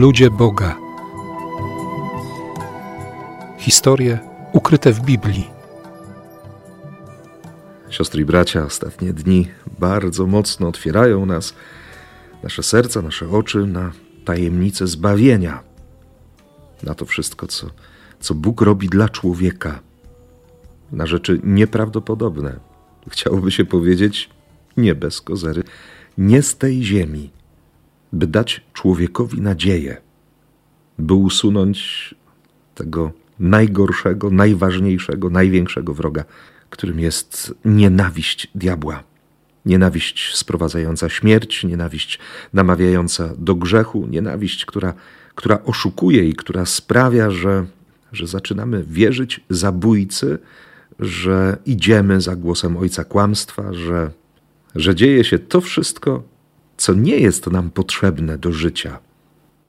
[0.00, 0.76] Ludzie Boga.
[3.58, 4.18] Historie
[4.52, 5.50] ukryte w Biblii.
[7.90, 9.48] Siostry i bracia, ostatnie dni
[9.78, 11.54] bardzo mocno otwierają nas,
[12.42, 13.92] nasze serca, nasze oczy na
[14.24, 15.62] tajemnicę zbawienia,
[16.82, 17.66] na to wszystko, co,
[18.20, 19.80] co Bóg robi dla człowieka,
[20.92, 22.60] na rzeczy nieprawdopodobne.
[23.10, 24.30] Chciałoby się powiedzieć,
[24.76, 25.62] nie bez kozery,
[26.18, 27.39] nie z tej ziemi
[28.12, 29.96] by dać człowiekowi nadzieję,
[30.98, 32.14] by usunąć
[32.74, 36.24] tego najgorszego, najważniejszego, największego wroga,
[36.70, 39.02] którym jest nienawiść diabła.
[39.66, 42.18] Nienawiść sprowadzająca śmierć, nienawiść
[42.52, 44.94] namawiająca do grzechu, nienawiść, która,
[45.34, 47.66] która oszukuje i która sprawia, że,
[48.12, 50.38] że zaczynamy wierzyć zabójcy,
[50.98, 54.10] że idziemy za głosem ojca kłamstwa, że,
[54.74, 56.22] że dzieje się to wszystko,
[56.80, 58.98] co nie jest nam potrzebne do życia.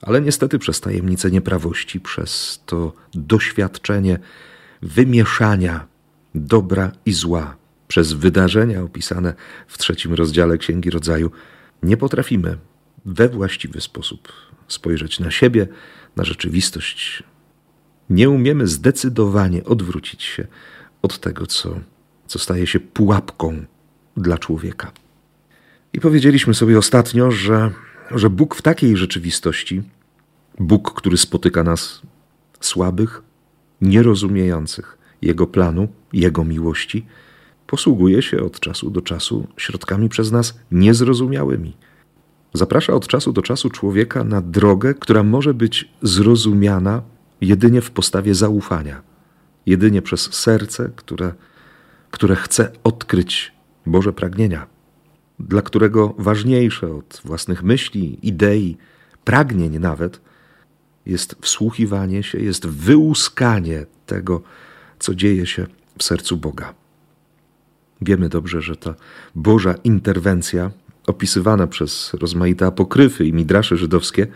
[0.01, 4.19] Ale niestety przez tajemnicę nieprawości, przez to doświadczenie
[4.81, 5.87] wymieszania
[6.35, 9.33] dobra i zła, przez wydarzenia opisane
[9.67, 11.31] w trzecim rozdziale Księgi Rodzaju,
[11.83, 12.57] nie potrafimy
[13.05, 14.33] we właściwy sposób
[14.67, 15.67] spojrzeć na siebie,
[16.15, 17.23] na rzeczywistość.
[18.09, 20.47] Nie umiemy zdecydowanie odwrócić się
[21.01, 21.79] od tego, co,
[22.27, 23.65] co staje się pułapką
[24.17, 24.91] dla człowieka.
[25.93, 27.71] I powiedzieliśmy sobie ostatnio, że,
[28.11, 29.81] że Bóg w takiej rzeczywistości,
[30.59, 32.01] Bóg, który spotyka nas
[32.59, 33.21] słabych,
[33.81, 37.05] nierozumiejących Jego planu, Jego miłości,
[37.67, 41.77] posługuje się od czasu do czasu środkami przez nas niezrozumiałymi.
[42.53, 47.01] Zaprasza od czasu do czasu człowieka na drogę, która może być zrozumiana
[47.41, 49.01] jedynie w postawie zaufania,
[49.65, 51.33] jedynie przez serce, które,
[52.11, 53.53] które chce odkryć
[53.85, 54.67] Boże pragnienia
[55.47, 58.77] dla którego ważniejsze od własnych myśli, idei,
[59.23, 60.21] pragnień nawet,
[61.05, 64.41] jest wsłuchiwanie się, jest wyłuskanie tego,
[64.99, 66.73] co dzieje się w sercu Boga.
[68.01, 68.95] Wiemy dobrze, że ta
[69.35, 70.71] Boża interwencja,
[71.07, 74.27] opisywana przez rozmaite apokryfy i midrasze żydowskie,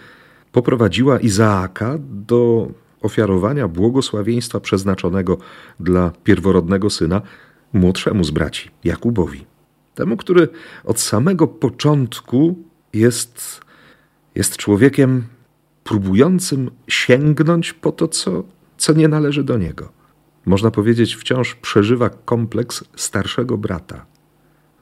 [0.51, 2.71] poprowadziła Izaaka do
[3.01, 5.37] ofiarowania błogosławieństwa przeznaczonego
[5.79, 7.21] dla pierworodnego syna
[7.73, 9.45] młodszemu z braci, Jakubowi.
[9.95, 10.47] Temu, który
[10.83, 12.59] od samego początku
[12.93, 13.61] jest,
[14.35, 15.23] jest człowiekiem
[15.83, 18.43] próbującym sięgnąć po to, co,
[18.77, 19.91] co nie należy do niego.
[20.45, 24.05] Można powiedzieć, wciąż przeżywa kompleks starszego brata.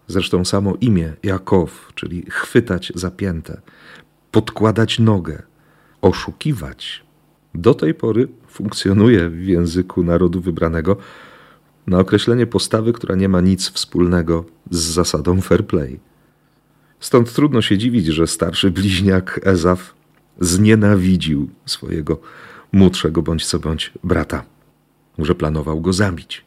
[0.08, 3.62] Zresztą samo imię Jakow, czyli chwytać zapięte,
[4.32, 5.44] podkładać nogę,
[6.02, 7.04] oszukiwać,
[7.54, 10.98] do tej pory funkcjonuje w języku narodu wybranego
[11.88, 16.00] na określenie postawy, która nie ma nic wspólnego z zasadą fair play.
[17.00, 19.94] Stąd trudno się dziwić, że starszy bliźniak Ezaf
[20.40, 22.20] znienawidził swojego
[22.72, 24.44] młodszego bądź co bądź brata,
[25.20, 26.46] że planował go zabić.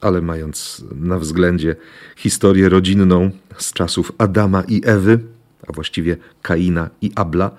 [0.00, 1.76] Ale mając na względzie
[2.16, 5.18] historię rodzinną z czasów Adama i Ewy,
[5.68, 7.50] a właściwie Kaina i Abla,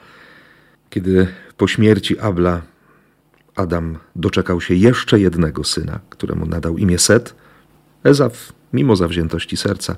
[0.90, 1.28] kiedy
[1.58, 2.62] po śmierci Abla
[3.56, 7.36] Adam doczekał się jeszcze jednego syna, któremu nadał imię Set.
[8.04, 9.96] Ezaf, mimo zawziętości serca,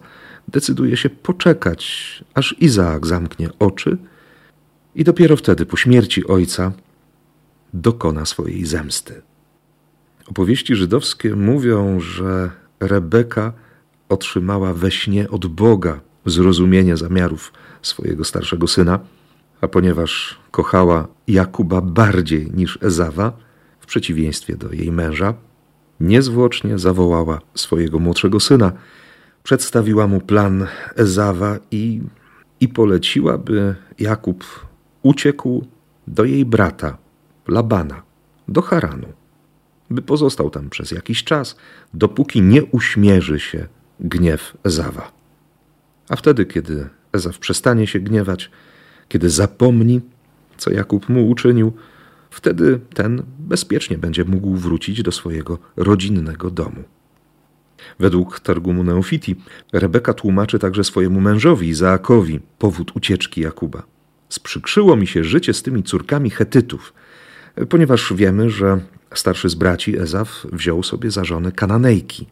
[0.47, 3.97] decyduje się poczekać, aż Izaak zamknie oczy
[4.95, 6.71] i dopiero wtedy, po śmierci ojca,
[7.73, 9.21] dokona swojej zemsty.
[10.27, 13.53] Opowieści żydowskie mówią, że Rebeka
[14.09, 18.99] otrzymała we śnie od Boga zrozumienie zamiarów swojego starszego syna,
[19.61, 23.46] a ponieważ kochała Jakuba bardziej niż Ezawa,
[23.87, 25.33] w przeciwieństwie do jej męża,
[25.99, 28.71] niezwłocznie zawołała swojego młodszego syna,
[29.43, 32.01] przedstawiła mu plan Ezawa i,
[32.59, 34.67] i poleciła, by Jakub
[35.03, 35.65] uciekł
[36.07, 36.97] do jej brata
[37.47, 38.01] Labana,
[38.47, 39.07] do Haranu,
[39.89, 41.55] by pozostał tam przez jakiś czas,
[41.93, 43.67] dopóki nie uśmierzy się
[43.99, 45.11] gniew Ezawa.
[46.09, 48.51] A wtedy, kiedy Ezaw przestanie się gniewać,
[49.07, 50.01] kiedy zapomni,
[50.57, 51.73] co Jakub mu uczynił,
[52.29, 56.83] Wtedy ten bezpiecznie będzie mógł wrócić do swojego rodzinnego domu.
[57.99, 59.35] Według Targumu Neofiti
[59.73, 63.83] Rebeka tłumaczy także swojemu mężowi Izaakowi powód ucieczki Jakuba.
[64.29, 66.93] Sprzykrzyło mi się życie z tymi córkami Hetytów,
[67.69, 68.79] ponieważ wiemy, że
[69.13, 72.27] starszy z braci Ezaf wziął sobie za żonę Kananejki.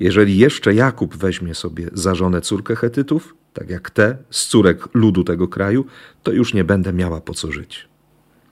[0.00, 5.24] Jeżeli jeszcze Jakub weźmie sobie za żonę córkę Hetytów, tak jak te z córek ludu
[5.24, 5.84] tego kraju,
[6.22, 7.88] to już nie będę miała po co żyć.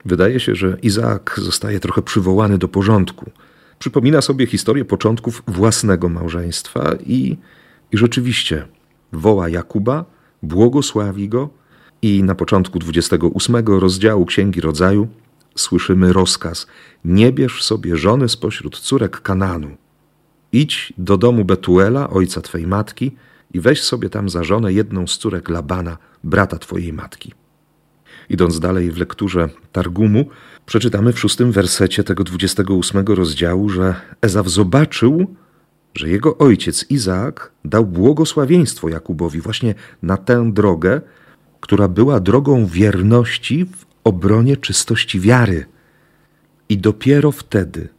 [0.05, 3.31] Wydaje się, że Izaak zostaje trochę przywołany do porządku.
[3.79, 7.37] Przypomina sobie historię początków własnego małżeństwa i,
[7.91, 8.67] i rzeczywiście
[9.11, 10.05] woła Jakuba,
[10.43, 11.49] błogosławi go
[12.01, 15.07] I na początku 28 rozdziału Księgi Rodzaju
[15.55, 16.67] słyszymy rozkaz:
[17.05, 19.77] Nie bierz sobie żony spośród córek Kananu.
[20.51, 23.11] Idź do domu Betuela, ojca twej matki,
[23.53, 27.33] i weź sobie tam za żonę jedną z córek Labana, brata twojej matki.
[28.33, 30.25] Idąc dalej w lekturze Targumu,
[30.65, 35.35] przeczytamy w szóstym wersecie tego 28 rozdziału, że Ezaw zobaczył,
[35.95, 41.01] że jego ojciec Izaak dał błogosławieństwo Jakubowi właśnie na tę drogę,
[41.59, 45.65] która była drogą wierności w obronie czystości wiary.
[46.69, 47.89] I dopiero wtedy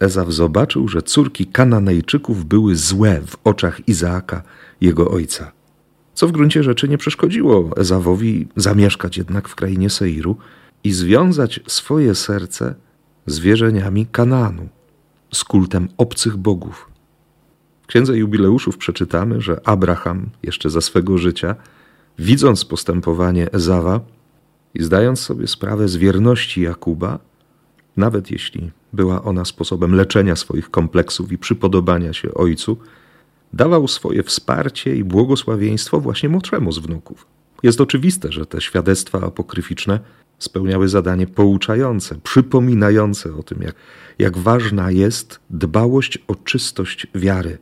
[0.00, 4.42] Ezaw zobaczył, że córki Kananejczyków były złe w oczach Izaaka,
[4.80, 5.55] jego ojca.
[6.16, 10.36] Co w gruncie rzeczy nie przeszkodziło Ezawowi zamieszkać jednak w krainie Seiru
[10.84, 12.74] i związać swoje serce
[13.26, 14.68] z wierzeniami Kananu,
[15.32, 16.90] z kultem obcych bogów.
[17.82, 21.54] W Księdze Jubileuszów przeczytamy, że Abraham jeszcze za swego życia,
[22.18, 24.00] widząc postępowanie Ezawa
[24.74, 27.18] i zdając sobie sprawę z wierności Jakuba,
[27.96, 32.76] nawet jeśli była ona sposobem leczenia swoich kompleksów i przypodobania się ojcu,
[33.52, 37.26] dawał swoje wsparcie i błogosławieństwo właśnie młodszemu z wnuków.
[37.62, 40.00] Jest oczywiste, że te świadectwa apokryficzne
[40.38, 43.74] spełniały zadanie pouczające, przypominające o tym, jak,
[44.18, 47.58] jak ważna jest dbałość o czystość wiary,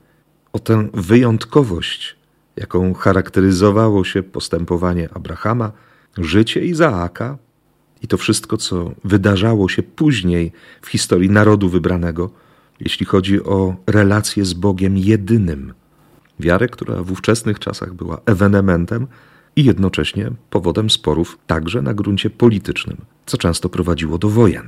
[0.52, 2.16] o tę wyjątkowość,
[2.56, 5.72] jaką charakteryzowało się postępowanie Abrahama,
[6.18, 7.38] życie Izaaka
[8.02, 10.52] i to wszystko, co wydarzało się później
[10.82, 12.30] w historii narodu wybranego,
[12.80, 15.74] jeśli chodzi o relacje z Bogiem jedynym.
[16.40, 19.06] Wiarę, która w ówczesnych czasach była ewenementem
[19.56, 24.66] i jednocześnie powodem sporów także na gruncie politycznym, co często prowadziło do wojen.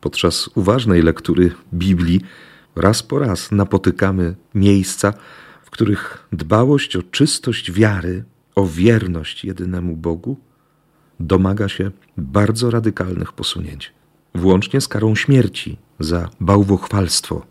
[0.00, 2.20] Podczas uważnej lektury Biblii
[2.76, 5.14] raz po raz napotykamy miejsca,
[5.62, 8.24] w których dbałość o czystość wiary,
[8.54, 10.36] o wierność jedynemu Bogu
[11.20, 13.92] domaga się bardzo radykalnych posunięć,
[14.34, 17.46] włącznie z karą śmierci za bałwochwalstwo.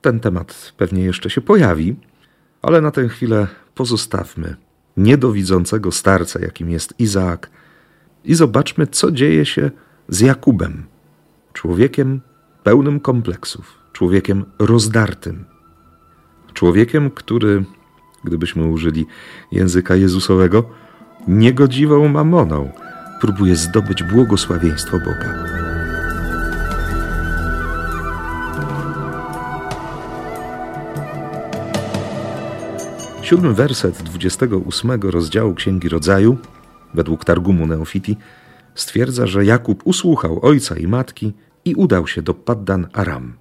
[0.00, 1.96] Ten temat pewnie jeszcze się pojawi,
[2.62, 4.56] ale na tę chwilę pozostawmy
[4.96, 7.50] niedowidzącego starca, jakim jest Izaak,
[8.24, 9.70] i zobaczmy, co dzieje się
[10.08, 10.84] z Jakubem,
[11.52, 12.20] człowiekiem
[12.62, 15.44] pełnym kompleksów, człowiekiem rozdartym,
[16.54, 17.64] człowiekiem, który,
[18.24, 19.06] gdybyśmy użyli
[19.52, 20.70] języka Jezusowego,
[21.28, 22.70] niegodziwą mamoną
[23.20, 25.61] próbuje zdobyć błogosławieństwo Boga.
[33.32, 36.38] Siódmy werset 28 rozdziału Księgi Rodzaju,
[36.94, 38.16] według Targumu Neofiti,
[38.74, 41.32] stwierdza, że Jakub usłuchał ojca i matki
[41.64, 43.36] i udał się do Paddan Aram,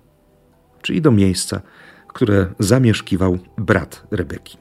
[0.81, 1.61] czyli do miejsca,
[2.07, 4.57] które zamieszkiwał brat Rebeki.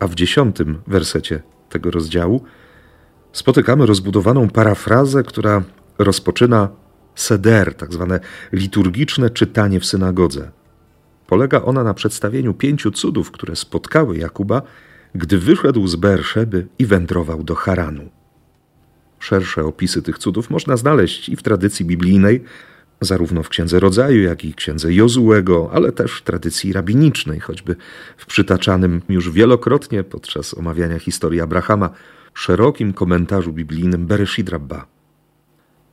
[0.00, 2.44] A w dziesiątym wersecie tego rozdziału
[3.32, 5.62] spotykamy rozbudowaną parafrazę, która
[5.98, 6.68] rozpoczyna
[7.14, 8.20] seder, tak zwane
[8.52, 10.61] liturgiczne czytanie w synagodze.
[11.32, 14.62] Polega ona na przedstawieniu pięciu cudów, które spotkały Jakuba,
[15.14, 18.08] gdy wyszedł z Berszeby i wędrował do Haranu.
[19.18, 22.44] Szersze opisy tych cudów można znaleźć i w tradycji biblijnej,
[23.00, 27.76] zarówno w Księdze Rodzaju, jak i Księdze Jozułego, ale też w tradycji rabinicznej, choćby
[28.16, 31.90] w przytaczanym już wielokrotnie podczas omawiania historii Abrahama
[32.34, 34.86] szerokim komentarzu biblijnym Bereshit Rabba.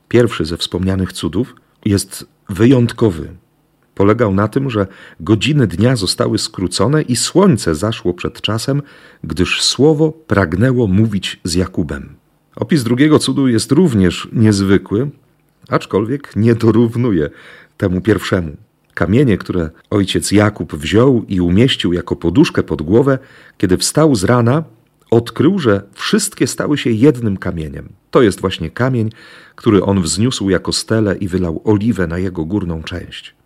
[0.08, 1.56] Pierwszy ze wspomnianych cudów
[1.86, 3.36] jest wyjątkowy.
[4.00, 4.88] Polegał na tym, że
[5.20, 8.82] godziny dnia zostały skrócone i słońce zaszło przed czasem,
[9.24, 12.16] gdyż słowo pragnęło mówić z Jakubem.
[12.56, 15.10] Opis drugiego cudu jest również niezwykły,
[15.70, 17.30] aczkolwiek nie dorównuje
[17.78, 18.52] temu pierwszemu.
[18.94, 23.20] Kamienie, które ojciec Jakub wziął i umieścił jako poduszkę pod głowę,
[23.58, 24.64] kiedy wstał z rana,
[25.12, 27.90] odkrył, że wszystkie stały się jednym kamieniem.
[28.12, 29.10] To jest właśnie kamień,
[29.56, 33.39] który on wzniósł jako stele i wylał oliwę na jego górną część.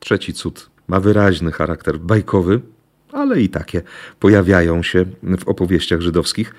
[0.00, 2.60] Trzeci cud ma wyraźny charakter bajkowy,
[3.12, 3.82] ale i takie
[4.20, 5.04] pojawiają się
[5.38, 6.54] w opowieściach żydowskich.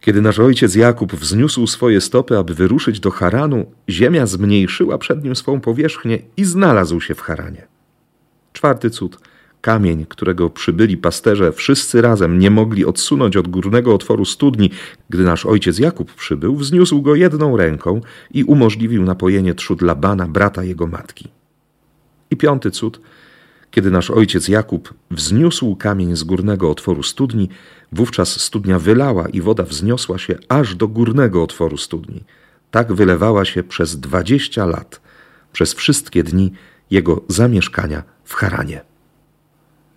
[0.00, 5.36] Kiedy nasz ojciec Jakub wzniósł swoje stopy, aby wyruszyć do Haranu, ziemia zmniejszyła przed nim
[5.36, 7.66] swą powierzchnię i znalazł się w Haranie.
[8.52, 9.18] Czwarty cud.
[9.60, 14.70] Kamień, którego przybyli pasterze wszyscy razem nie mogli odsunąć od górnego otworu studni,
[15.10, 18.00] gdy nasz ojciec Jakub przybył, wzniósł go jedną ręką
[18.30, 21.28] i umożliwił napojenie trzód Labana, brata jego matki.
[22.30, 23.00] I piąty cud.
[23.70, 27.48] Kiedy nasz ojciec Jakub wzniósł kamień z górnego otworu studni,
[27.92, 32.24] wówczas studnia wylała i woda wzniosła się aż do górnego otworu studni.
[32.70, 35.00] Tak wylewała się przez dwadzieścia lat,
[35.52, 36.52] przez wszystkie dni
[36.90, 38.80] jego zamieszkania w Haranie.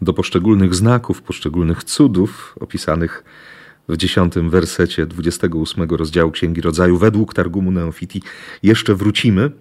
[0.01, 3.23] Do poszczególnych znaków, poszczególnych cudów opisanych
[3.89, 8.21] w dziesiątym wersecie 28 rozdziału Księgi Rodzaju według Targumu Neofiti
[8.63, 9.51] jeszcze wrócimy.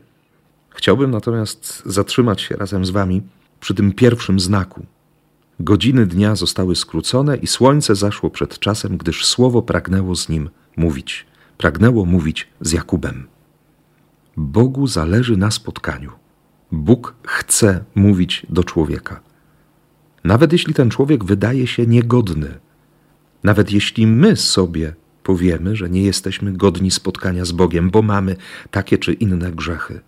[0.76, 3.23] Chciałbym natomiast zatrzymać się razem z wami
[3.61, 4.87] przy tym pierwszym znaku.
[5.61, 11.26] Godziny dnia zostały skrócone i słońce zaszło przed czasem, gdyż słowo pragnęło z nim mówić.
[11.59, 13.26] Pragnęło mówić z Jakubem.
[14.37, 16.12] Bogu zależy na spotkaniu.
[16.73, 19.21] Bóg chce mówić do człowieka.
[20.25, 22.59] Nawet jeśli ten człowiek wydaje się niegodny,
[23.45, 28.37] nawet jeśli my sobie powiemy, że nie jesteśmy godni spotkania z Bogiem, bo mamy
[28.71, 30.00] takie czy inne grzechy.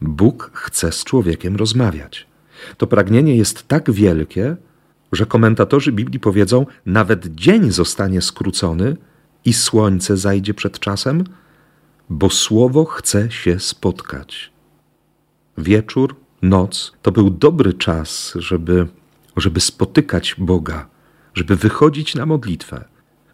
[0.00, 2.26] Bóg chce z człowiekiem rozmawiać.
[2.76, 4.56] To pragnienie jest tak wielkie,
[5.12, 8.96] że komentatorzy Biblii powiedzą, nawet dzień zostanie skrócony
[9.44, 11.24] i słońce zajdzie przed czasem,
[12.10, 14.52] bo słowo chce się spotkać.
[15.58, 18.86] Wieczór, noc to był dobry czas, żeby,
[19.36, 20.88] żeby spotykać Boga,
[21.34, 22.84] żeby wychodzić na modlitwę,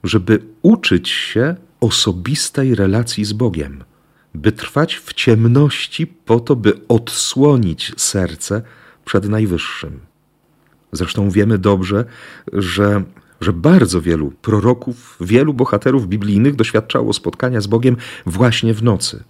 [0.04, 3.84] żeby uczyć się osobistej relacji z Bogiem,
[4.36, 8.62] by trwać w ciemności po to, by odsłonić serce
[9.04, 10.00] przed Najwyższym.
[10.92, 12.04] Zresztą wiemy dobrze,
[12.52, 13.02] że,
[13.40, 19.24] że bardzo wielu proroków, wielu bohaterów biblijnych doświadczało spotkania z Bogiem właśnie w nocy.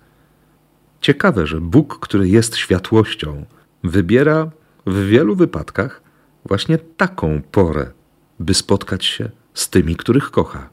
[1.00, 3.44] Ciekawe, że Bóg, który jest światłością,
[3.84, 4.50] wybiera
[4.86, 6.02] w wielu wypadkach
[6.44, 7.92] właśnie taką porę,
[8.40, 10.68] by spotkać się z tymi, których kocha.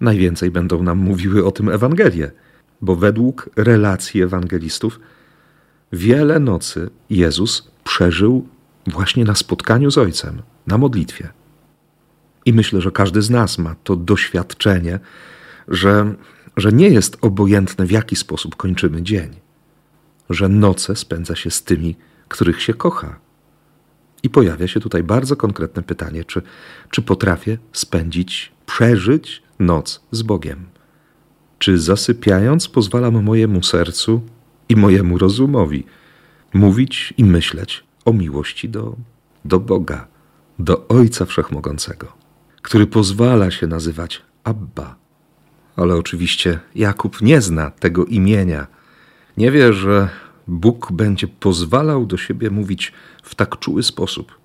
[0.00, 2.30] Najwięcej będą nam mówiły o tym Ewangelie,
[2.80, 5.00] bo według relacji ewangelistów
[5.92, 8.48] wiele nocy Jezus przeżył
[8.86, 11.28] właśnie na spotkaniu z Ojcem, na modlitwie.
[12.46, 15.00] I myślę, że każdy z nas ma to doświadczenie,
[15.68, 16.14] że,
[16.56, 19.30] że nie jest obojętne, w jaki sposób kończymy dzień,
[20.30, 21.96] że noce spędza się z tymi,
[22.28, 23.18] których się kocha.
[24.22, 26.42] I pojawia się tutaj bardzo konkretne pytanie, czy,
[26.90, 30.77] czy potrafię spędzić, przeżyć noc z Bogiem?
[31.58, 34.22] Czy zasypiając pozwalam mojemu sercu
[34.68, 35.84] i mojemu rozumowi
[36.54, 38.96] mówić i myśleć o miłości do,
[39.44, 40.06] do Boga,
[40.58, 42.12] do Ojca Wszechmogącego,
[42.62, 44.96] który pozwala się nazywać Abba.
[45.76, 48.66] Ale oczywiście Jakub nie zna tego imienia.
[49.36, 50.08] Nie wie, że
[50.48, 54.38] Bóg będzie pozwalał do siebie mówić w tak czuły sposób.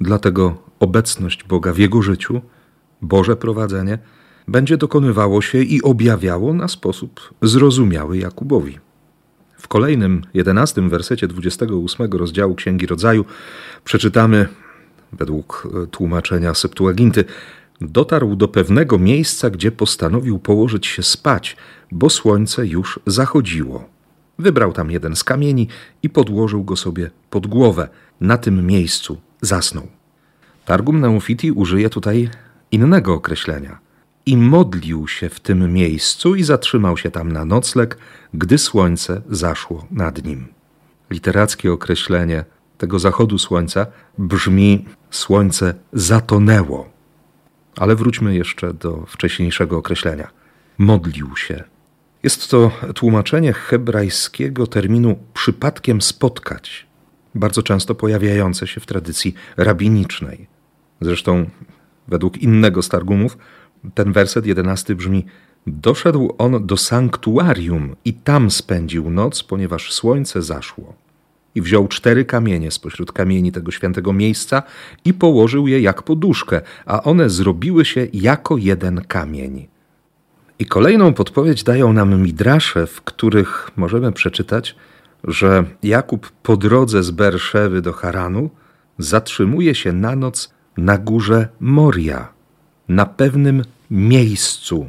[0.00, 2.40] Dlatego obecność Boga w jego życiu,
[3.02, 3.98] Boże prowadzenie,
[4.48, 8.78] będzie dokonywało się i objawiało na sposób zrozumiały Jakubowi.
[9.58, 13.24] W kolejnym, jedenastym wersecie 28 rozdziału Księgi Rodzaju
[13.84, 14.48] przeczytamy,
[15.12, 17.24] według e, tłumaczenia Septuaginty,
[17.80, 21.56] dotarł do pewnego miejsca, gdzie postanowił położyć się spać,
[21.92, 23.88] bo słońce już zachodziło.
[24.38, 25.68] Wybrał tam jeden z kamieni
[26.02, 27.88] i podłożył go sobie pod głowę.
[28.20, 29.88] Na tym miejscu zasnął.
[30.64, 32.30] Targum Neufiti użyje tutaj
[32.70, 33.78] innego określenia.
[34.26, 37.98] I modlił się w tym miejscu i zatrzymał się tam na nocleg,
[38.34, 40.46] gdy słońce zaszło nad nim.
[41.10, 42.44] Literackie określenie
[42.78, 43.86] tego zachodu słońca
[44.18, 46.90] brzmi: Słońce zatonęło.
[47.76, 50.30] Ale wróćmy jeszcze do wcześniejszego określenia.
[50.78, 51.64] Modlił się.
[52.22, 56.86] Jest to tłumaczenie hebrajskiego terminu przypadkiem spotkać,
[57.34, 60.46] bardzo często pojawiające się w tradycji rabinicznej.
[61.00, 61.50] Zresztą,
[62.08, 63.38] według innego z targumów,
[63.94, 65.26] ten werset jedenasty brzmi:
[65.66, 70.94] Doszedł on do sanktuarium i tam spędził noc, ponieważ słońce zaszło.
[71.54, 74.62] I wziął cztery kamienie spośród kamieni tego świętego miejsca
[75.04, 79.68] i położył je jak poduszkę, a one zrobiły się jako jeden kamień.
[80.58, 84.76] I kolejną podpowiedź dają nam midrasze, w których możemy przeczytać,
[85.24, 88.50] że Jakub po drodze z Berszewy do Haranu
[88.98, 92.28] zatrzymuje się na noc na górze Moria,
[92.88, 94.86] na pewnym miejscu,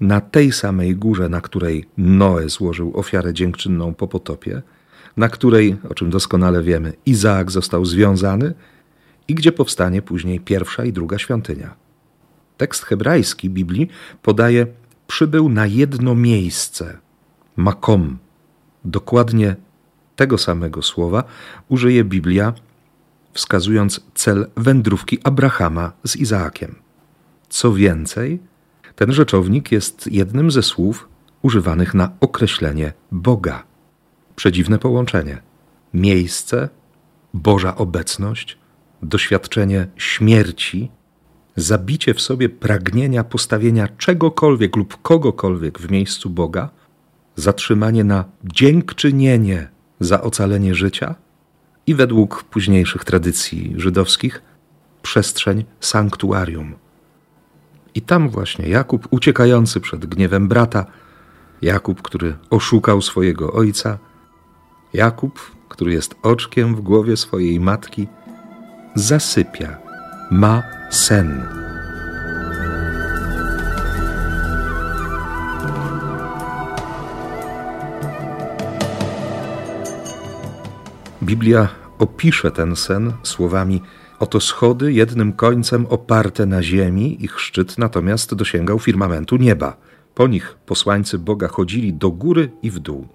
[0.00, 4.62] na tej samej górze, na której Noe złożył ofiarę dziękczynną po potopie,
[5.16, 8.54] na której, o czym doskonale wiemy, Izaak został związany
[9.28, 11.74] i gdzie powstanie później pierwsza i druga świątynia.
[12.56, 13.88] Tekst hebrajski Biblii
[14.22, 14.66] podaje
[15.06, 16.98] przybył na jedno miejsce,
[17.56, 18.18] makom.
[18.84, 19.56] Dokładnie
[20.16, 21.24] tego samego słowa
[21.68, 22.52] użyje Biblia,
[23.32, 26.85] wskazując cel wędrówki Abrahama z Izaakiem.
[27.48, 28.40] Co więcej,
[28.96, 31.08] ten rzeczownik jest jednym ze słów
[31.42, 33.62] używanych na określenie Boga.
[34.36, 35.42] Przedziwne połączenie.
[35.94, 36.68] Miejsce,
[37.34, 38.58] Boża obecność,
[39.02, 40.90] doświadczenie śmierci
[41.56, 46.70] zabicie w sobie pragnienia postawienia czegokolwiek lub kogokolwiek w miejscu Boga,
[47.36, 49.68] zatrzymanie na dziękczynienie
[50.00, 51.14] za ocalenie życia
[51.86, 54.42] i według późniejszych tradycji żydowskich
[55.02, 56.74] przestrzeń sanktuarium.
[57.96, 60.86] I tam właśnie Jakub, uciekający przed gniewem brata,
[61.62, 63.98] Jakub, który oszukał swojego ojca,
[64.92, 68.06] Jakub, który jest oczkiem w głowie swojej matki,
[68.94, 69.76] zasypia,
[70.30, 71.46] ma sen.
[81.22, 83.82] Biblia opisze ten sen słowami:
[84.18, 89.76] Oto schody jednym końcem oparte na ziemi, ich szczyt natomiast dosięgał firmamentu nieba.
[90.14, 93.08] Po nich posłańcy Boga chodzili do góry i w dół.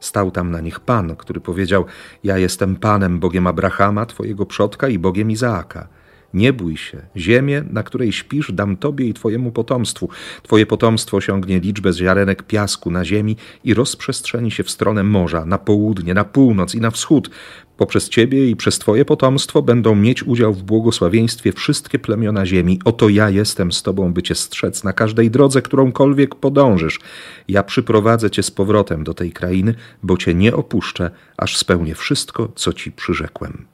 [0.00, 1.84] Stał tam na nich Pan, który powiedział:
[2.24, 5.88] Ja jestem Panem, Bogiem Abrahama, Twojego przodka i Bogiem Izaaka.
[6.34, 10.08] Nie bój się, ziemię, na której śpisz, dam Tobie i Twojemu potomstwu.
[10.42, 15.58] Twoje potomstwo osiągnie liczbę ziarenek piasku na ziemi i rozprzestrzeni się w stronę morza, na
[15.58, 17.30] południe, na północ i na wschód.
[17.76, 22.80] Poprzez Ciebie i przez Twoje potomstwo będą mieć udział w błogosławieństwie wszystkie plemiona ziemi.
[22.84, 27.00] Oto ja jestem z Tobą, by Cię strzec na każdej drodze, którąkolwiek podążysz.
[27.48, 32.48] Ja przyprowadzę Cię z powrotem do tej krainy, bo Cię nie opuszczę, aż spełnię wszystko,
[32.54, 33.73] co Ci przyrzekłem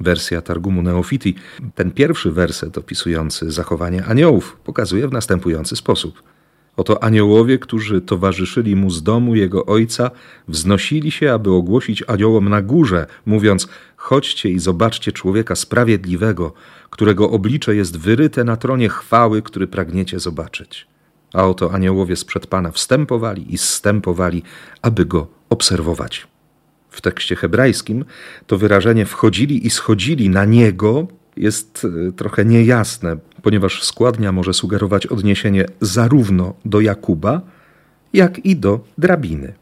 [0.00, 1.34] wersja Targumu Neofiti,
[1.74, 6.22] ten pierwszy werset opisujący zachowanie aniołów pokazuje w następujący sposób.
[6.76, 10.10] Oto aniołowie, którzy towarzyszyli mu z domu jego ojca,
[10.48, 16.52] wznosili się, aby ogłosić aniołom na górze, mówiąc: Chodźcie i zobaczcie człowieka sprawiedliwego,
[16.90, 20.86] którego oblicze jest wyryte na tronie chwały, który pragniecie zobaczyć.
[21.34, 24.42] A oto aniołowie sprzed Pana wstępowali i zstępowali,
[24.82, 26.31] aby go obserwować
[26.92, 28.04] w tekście hebrajskim,
[28.46, 31.06] to wyrażenie wchodzili i schodzili na niego
[31.36, 37.40] jest e, trochę niejasne, ponieważ składnia może sugerować odniesienie zarówno do Jakuba,
[38.12, 39.52] jak i do drabiny.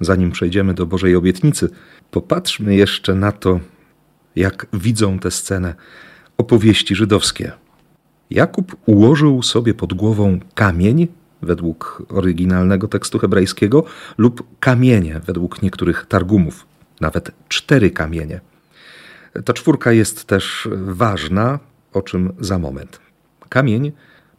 [0.00, 1.68] Zanim przejdziemy do Bożej obietnicy,
[2.10, 3.60] popatrzmy jeszcze na to,
[4.36, 5.74] jak widzą tę scenę
[6.38, 7.52] opowieści żydowskie.
[8.30, 11.08] Jakub ułożył sobie pod głową kamień
[11.42, 13.84] według oryginalnego tekstu hebrajskiego,
[14.18, 16.66] lub kamienie według niektórych targumów,
[17.00, 18.40] nawet cztery kamienie.
[19.44, 21.58] Ta czwórka jest też ważna,
[21.92, 23.00] o czym za moment.
[23.48, 23.92] Kamień,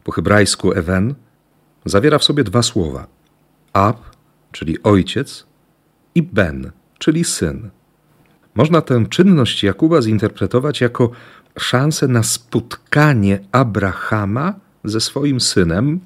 [0.04, 1.14] po hebrajsku ewen,
[1.84, 3.06] zawiera w sobie dwa słowa:
[3.72, 3.96] ab,
[4.52, 5.46] czyli ojciec,
[6.14, 7.70] i ben, czyli syn.
[8.54, 11.10] Można tę czynność Jakuba zinterpretować jako
[11.58, 16.00] szansę na spotkanie Abrahama ze swoim synem,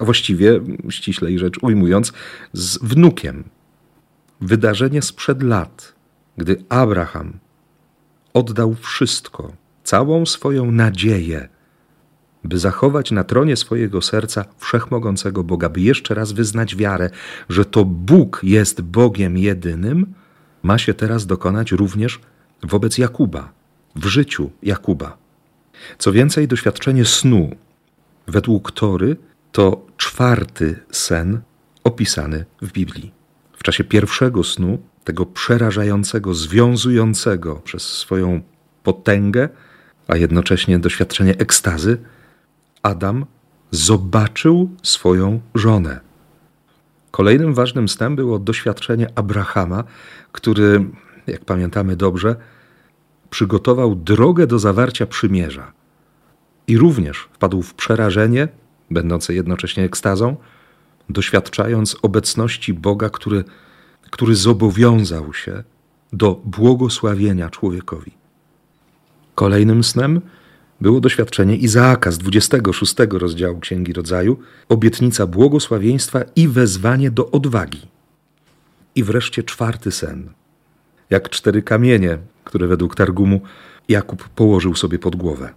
[0.00, 2.12] a właściwie, ściślej rzecz ujmując,
[2.52, 3.44] z wnukiem.
[4.40, 5.94] Wydarzenie sprzed lat,
[6.36, 7.38] gdy Abraham
[8.34, 9.52] oddał wszystko,
[9.84, 11.48] całą swoją nadzieję,
[12.44, 17.10] by zachować na tronie swojego serca wszechmogącego Boga, by jeszcze raz wyznać wiarę,
[17.48, 20.14] że to Bóg jest Bogiem jedynym,
[20.62, 22.20] ma się teraz dokonać również
[22.62, 23.52] wobec Jakuba,
[23.96, 25.16] w życiu Jakuba.
[25.98, 27.50] Co więcej, doświadczenie snu,
[28.26, 29.16] według Tory
[29.56, 31.40] to czwarty sen
[31.84, 33.12] opisany w Biblii.
[33.52, 38.40] W czasie pierwszego snu, tego przerażającego, związującego przez swoją
[38.82, 39.48] potęgę,
[40.08, 41.98] a jednocześnie doświadczenie ekstazy,
[42.82, 43.26] Adam
[43.70, 46.00] zobaczył swoją żonę.
[47.10, 49.84] Kolejnym ważnym snem było doświadczenie Abrahama,
[50.32, 50.84] który,
[51.26, 52.36] jak pamiętamy dobrze,
[53.30, 55.72] przygotował drogę do zawarcia przymierza.
[56.66, 58.48] I również wpadł w przerażenie
[58.90, 60.36] będące jednocześnie ekstazą,
[61.08, 63.44] doświadczając obecności Boga, który,
[64.10, 65.64] który zobowiązał się
[66.12, 68.12] do błogosławienia człowiekowi.
[69.34, 70.20] Kolejnym snem
[70.80, 77.80] było doświadczenie Izaaka z 26 rozdziału Księgi Rodzaju, obietnica błogosławieństwa i wezwanie do odwagi.
[78.94, 80.30] I wreszcie czwarty sen.
[81.10, 83.40] Jak cztery kamienie, które według Targumu
[83.88, 85.52] Jakub położył sobie pod głowę.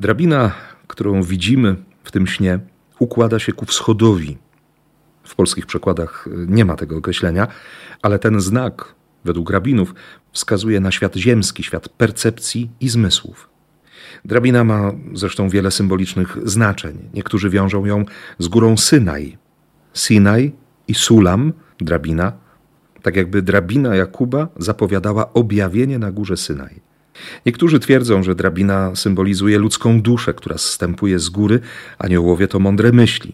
[0.00, 0.52] Drabina,
[0.86, 1.76] którą widzimy
[2.08, 2.58] w tym śnie
[2.98, 4.38] układa się ku wschodowi.
[5.24, 7.46] W polskich przekładach y, nie ma tego określenia,
[8.02, 8.94] ale ten znak,
[9.24, 9.94] według rabinów,
[10.32, 13.48] wskazuje na świat ziemski, świat percepcji i zmysłów.
[14.24, 17.10] Drabina ma zresztą wiele symbolicznych znaczeń.
[17.14, 18.04] Niektórzy wiążą ją
[18.38, 19.38] z górą Synaj.
[19.94, 20.52] Sinaj
[20.88, 22.32] i Sulam, drabina,
[23.02, 26.87] tak jakby drabina Jakuba zapowiadała objawienie na górze Synaj.
[27.46, 31.60] Niektórzy twierdzą, że drabina symbolizuje ludzką duszę, która zstępuje z góry,
[31.98, 33.32] aniołowie to mądre myśli.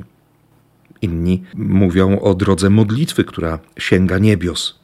[1.02, 4.78] Inni mówią o drodze modlitwy, która sięga niebios.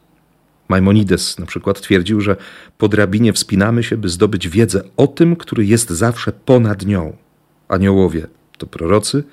[0.69, 2.37] Maimonides na przykład twierdził, że
[2.79, 7.17] po drabinie wspinamy się, by zdobyć wiedzę o tym, który jest zawsze ponad nią.
[7.69, 8.27] Aniołowie
[8.59, 9.25] to prorocy,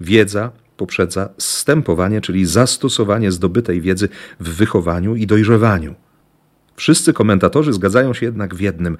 [0.00, 4.08] wiedza poprzedza zstępowanie, czyli zastosowanie zdobytej wiedzy
[4.40, 5.94] w wychowaniu i dojrzewaniu.
[6.78, 8.98] Wszyscy komentatorzy zgadzają się jednak w jednym.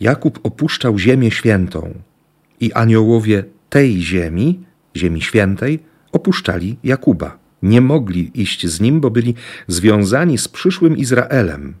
[0.00, 1.94] Jakub opuszczał Ziemię Świętą
[2.60, 4.60] i aniołowie tej ziemi,
[4.96, 5.78] ziemi świętej,
[6.12, 7.38] opuszczali Jakuba.
[7.62, 9.34] Nie mogli iść z nim, bo byli
[9.66, 11.74] związani z przyszłym Izraelem.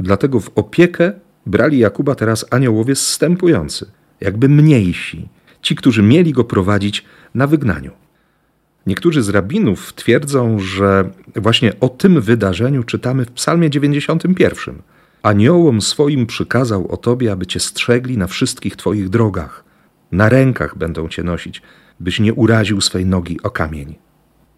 [0.00, 1.12] Dlatego w opiekę
[1.46, 5.28] brali Jakuba teraz aniołowie zstępujący, jakby mniejsi,
[5.62, 7.04] ci, którzy mieli go prowadzić
[7.34, 7.90] na wygnaniu.
[8.86, 14.82] Niektórzy z rabinów twierdzą, że właśnie o tym wydarzeniu czytamy w Psalmie 91.
[15.22, 19.64] Aniołom swoim przykazał o tobie, aby cię strzegli na wszystkich twoich drogach.
[20.12, 21.62] Na rękach będą cię nosić,
[22.00, 23.94] byś nie uraził swej nogi o kamień.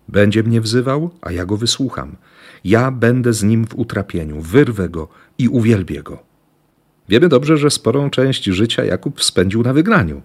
[0.09, 2.17] Będzie mnie wzywał, a ja go wysłucham.
[2.65, 6.23] Ja będę z nim w utrapieniu, wyrwę go i uwielbię go.
[7.09, 10.23] Wiemy dobrze, że sporą część życia Jakub spędził na wygnaniu.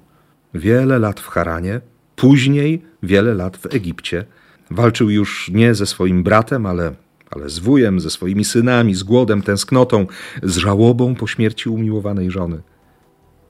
[0.53, 1.81] Wiele lat w Haranie,
[2.15, 4.25] później wiele lat w Egipcie.
[4.71, 6.93] Walczył już nie ze swoim bratem, ale,
[7.31, 10.07] ale z wujem, ze swoimi synami, z głodem, tęsknotą,
[10.43, 12.61] z żałobą po śmierci umiłowanej żony.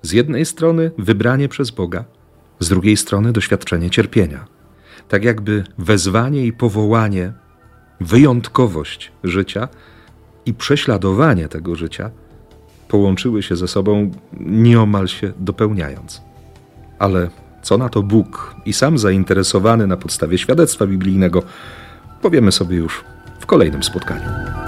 [0.02, 2.06] Z jednej strony wybranie przez Boga,
[2.60, 4.46] z drugiej strony doświadczenie cierpienia.
[5.08, 7.34] Tak jakby wezwanie i powołanie,
[8.02, 9.68] wyjątkowość życia
[10.46, 12.12] i prześladowanie tego życia
[12.88, 16.22] połączyły się ze sobą, nieomal się dopełniając.
[17.00, 17.30] Ale
[17.64, 21.44] co na to Bóg i sam zainteresowany na podstawie świadectwa biblijnego,
[22.22, 23.04] powiemy sobie już
[23.40, 24.63] w kolejnym spotkaniu.